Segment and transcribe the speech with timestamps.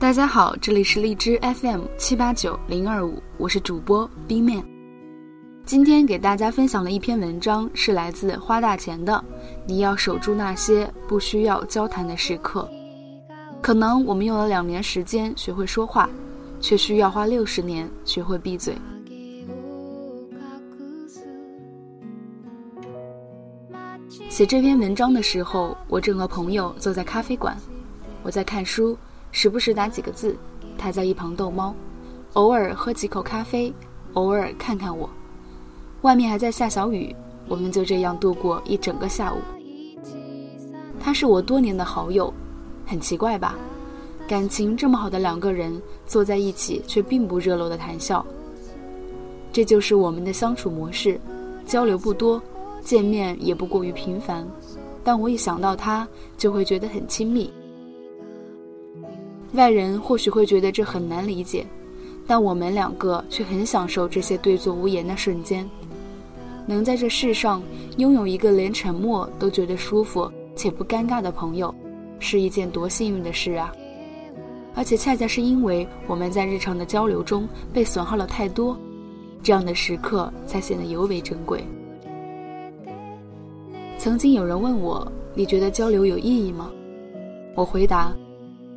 [0.00, 4.64] 大家好，这里是荔枝 FM 七八九零二五，我是主播冰面。
[5.66, 9.22] 今天给大家分享的一篇文章是来自花大钱的，
[9.66, 12.66] 你要守住那些不需要交谈的时刻。
[13.60, 16.08] 可能我们用了两年时间学会说话，
[16.62, 18.74] 却需要花六十年学会闭嘴。
[24.30, 27.54] 写这篇文章的时候，我正和朋友坐在咖啡馆，
[28.22, 28.96] 我在看书，
[29.32, 30.36] 时不时打几个字，
[30.76, 31.74] 他在一旁逗猫，
[32.32, 33.72] 偶尔喝几口咖啡，
[34.14, 35.08] 偶尔看看我。
[36.02, 37.14] 外面还在下小雨，
[37.46, 39.38] 我们就这样度过一整个下午。
[40.98, 42.32] 他是我多年的好友，
[42.86, 43.56] 很奇怪吧？
[44.26, 48.24] 感情这么好的两个人坐在一起，却并不热络的谈笑。
[49.52, 51.20] 这就是我们的相处模式，
[51.66, 52.40] 交流不多。
[52.82, 54.48] 见面也不过于频繁，
[55.04, 57.52] 但我一想到他，就会觉得很亲密。
[59.52, 61.66] 外人或许会觉得这很难理解，
[62.26, 65.68] 但我们两个却很享受这些对坐无言的瞬间。
[66.66, 67.62] 能在这世上
[67.96, 71.74] 拥有一个连沉默都觉得舒服且不尴尬的朋友，
[72.20, 73.72] 是一件多幸运的事啊！
[74.76, 78.78] 而且恰恰是因为我们在日常的交流中被损耗了太多，
[79.42, 81.64] 这样的时刻才显得尤为珍贵。
[83.98, 86.70] 曾经有人问我：“你觉得交流有意义吗？”
[87.56, 88.14] 我回答：“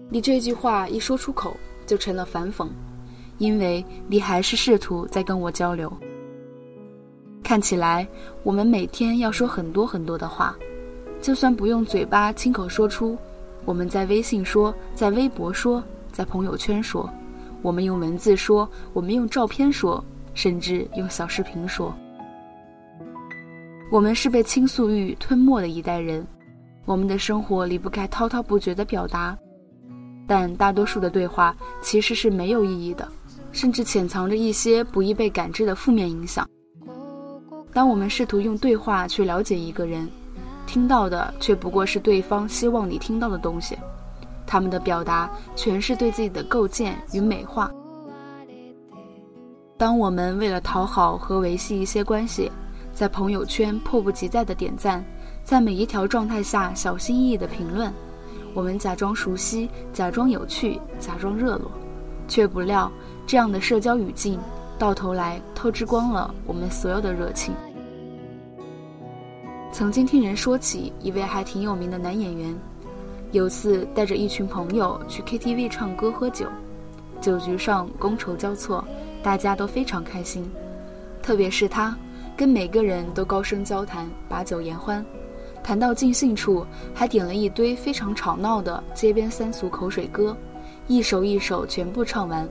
[0.09, 2.67] 你这句话一说出口，就成了反讽，
[3.37, 5.91] 因为你还是试图在跟我交流。
[7.43, 8.07] 看起来
[8.43, 10.55] 我们每天要说很多很多的话，
[11.21, 13.17] 就算不用嘴巴亲口说出，
[13.65, 17.09] 我们在微信说，在微博说，在朋友圈说，
[17.61, 21.93] 我们用文字说，我们用照片说，甚至用小视频说。”
[23.91, 26.25] 我们是被倾诉欲吞没的一代人，
[26.85, 29.37] 我们的生活离不开滔滔不绝的表达，
[30.33, 33.07] 但大多数的对话其实是没有意义的，
[33.51, 36.49] 甚至潜藏着一些不易被感知的负面影响。
[37.71, 40.09] 当我们试图用对话去了解一个人，
[40.65, 43.77] 听到的却不过是对方希望你听到的东西，
[44.47, 47.71] 他们的表达全是对自己的构建与美化。
[49.77, 52.51] 当我们为了讨好和维系一些关系，
[52.91, 55.05] 在朋友圈迫不及待的点赞，
[55.43, 57.93] 在每一条状态下小心翼翼的评论，
[58.53, 61.71] 我们假装熟悉，假装有趣，假装热络，
[62.27, 62.91] 却不料
[63.25, 64.39] 这样的社交语境，
[64.77, 67.53] 到头来透支光了我们所有的热情。
[69.71, 72.55] 曾经听人说起一位还挺有名的男演员，
[73.31, 76.47] 有次带着一群朋友去 KTV 唱歌喝酒，
[77.19, 78.85] 酒局上觥筹交错，
[79.23, 80.47] 大家都非常开心，
[81.21, 81.97] 特别是他。
[82.35, 85.05] 跟每个人都高声交谈，把酒言欢，
[85.63, 90.35] 谈到尽兴处，还点了一堆非常吵闹的街边三俗口水歌，
[90.87, 92.47] 一首一首全部唱完，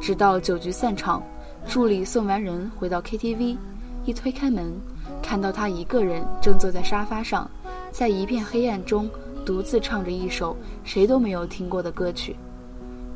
[0.00, 1.20] 直到酒局散场，
[1.66, 3.56] 助理送完人回到 KTV，
[4.04, 4.72] 一推开门，
[5.20, 7.50] 看到他一个人正坐在沙发上，
[7.90, 9.10] 在一片黑暗中
[9.44, 12.36] 独自唱着一首谁都没有听过的歌曲，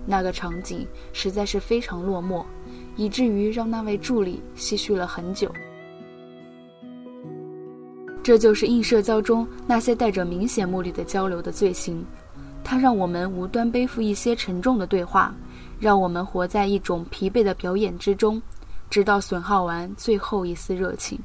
[0.05, 2.45] 那个场景实在是非常落寞，
[2.97, 5.49] 以至于让那位助理唏嘘了很久。
[8.29, 12.05] 这就是硬社交中那些带着明显目的的交流的罪行，
[12.63, 15.35] 它让我们无端背负一些沉重的对话，
[15.81, 18.43] 让我们活在一种疲惫的表演之中，
[18.91, 21.19] 直到损耗完最后一丝热情。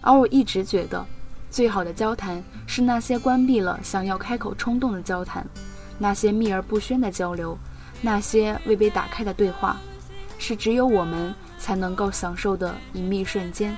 [0.00, 1.04] 而我一直觉得，
[1.50, 5.44] 最好的交谈是那些关闭了想要开口冲动的交谈，
[5.98, 7.58] 那些秘而不宣的交流，
[8.00, 9.76] 那些未被打开的对话，
[10.38, 13.72] 是只有我们才能够享受的隐秘瞬间。《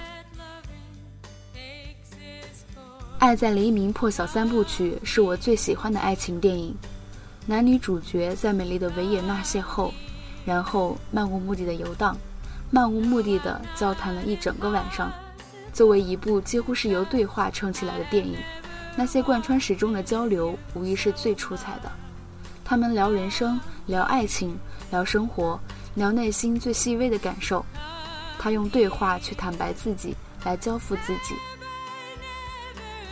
[3.21, 6.75] 爱在黎明破晓三部曲》是我最喜欢的爱情电影，
[7.45, 9.93] 男女主角在美丽的维也纳邂逅，
[10.47, 12.17] 然后漫无目的的游荡，
[12.71, 15.13] 漫无目的的交谈了一整个晚上。
[15.71, 18.39] 作为一部几乎是由对话撑起来的电影，
[18.97, 21.93] 那些贯穿始终的交流无疑是最出彩的。
[22.65, 24.57] 他们聊人生，聊爱情，
[24.91, 25.61] 聊生活，
[25.95, 27.63] 聊内心最细微的感受。
[28.39, 31.35] 他用对话去坦白自己，来交付自己。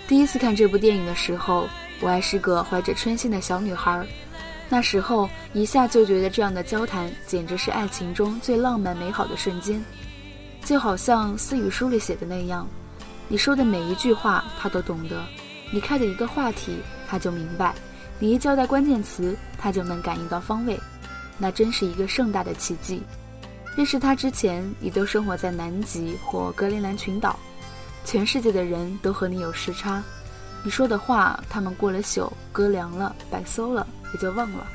[0.09, 1.69] 第一次看这部电影的时候，
[2.01, 4.05] 我还是个怀着春心的小女孩。
[4.71, 9.85] 那时候一下就觉得这样的交谈简直是爱情中最浪漫美好的瞬间，
[10.65, 12.67] 就好像思雨书里写的那样，
[13.29, 15.23] 你说的每一句话他都懂得，
[15.71, 17.75] 你开的一个话题他就明白，
[18.19, 20.81] 你一交代关键词他就能感应到方位，
[21.37, 23.03] 那真是一个盛大的奇迹。
[23.77, 27.39] 认识他之前，你都生活在南极或格陵兰群岛。
[28.11, 30.03] 全世界的人都和你有时差，
[30.65, 34.67] 你说的话，他们过了宿，歌凉了，白搜了，也就忘了。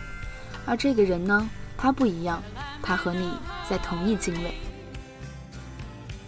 [0.68, 2.44] 而这个人呢，他不一样，
[2.84, 3.28] 他和你
[3.68, 4.54] 在同一经纬。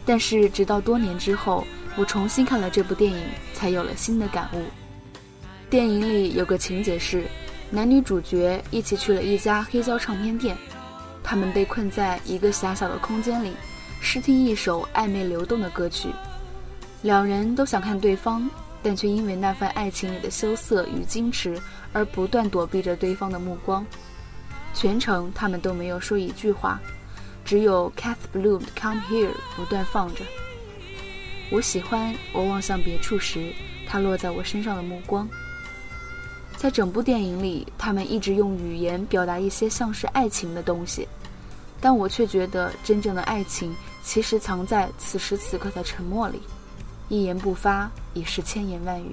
[0.04, 1.64] 但是直到多年之后，
[1.96, 3.24] 我重新看了这部电影，
[3.54, 4.64] 才有了新的感悟。
[5.70, 7.28] 电影里有个情节是，
[7.70, 10.58] 男女主角一起去了一家黑胶唱片店，
[11.24, 13.54] 他们被困在一个狭小的空间里，
[14.02, 16.10] 试听一首暧昧流动的歌曲。
[17.06, 18.50] 两人都想看对方，
[18.82, 21.56] 但却因为那份爱情里的羞涩与矜持
[21.94, 23.86] 而不断躲避着对方的目光。
[24.74, 26.82] 全程他们都没有说一句话。
[27.44, 30.24] 只有 Cath Bloomed Come Here 不断放着。
[31.52, 33.54] 我喜欢我望向别处时，
[33.88, 35.30] 它落在我身上的目光。
[36.58, 41.08] 在整部电影里，他们一直用语言表达一些像是爱情的东西，
[41.80, 46.42] 但我却觉得真正的爱情其实藏在此时此刻的沉默里，
[47.10, 49.12] 一言不发已是千言万语。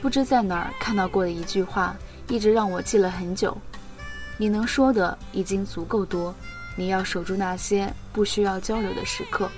[0.00, 1.96] 不知在哪儿看到过的一句话，
[2.28, 3.56] 一直让我记了很久：
[4.36, 6.34] 你能说的已经足够多。
[6.74, 9.48] 你要守住那些不需要交流的时刻。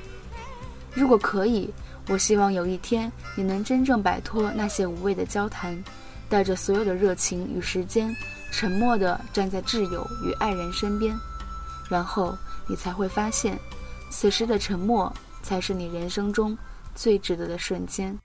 [0.93, 1.73] 如果可以，
[2.09, 5.83] 我希望有一天你能真正摆脱那些无谓的交谈，
[6.29, 8.15] 带着所有的热情与时间，
[8.51, 11.17] 沉默地站在挚友与爱人身边，
[11.89, 13.57] 然后你才会发现，
[14.11, 15.11] 此时的沉默
[15.41, 16.59] 才是你人生中
[16.95, 18.19] 最值得的瞬间。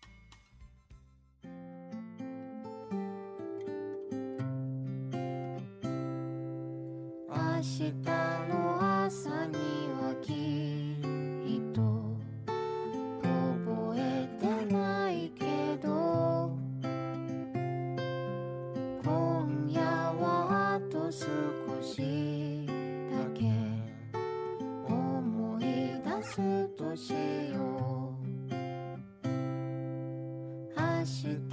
[31.06, 31.49] shit.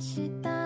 [0.00, 0.59] 是的。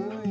[0.00, 0.29] soon.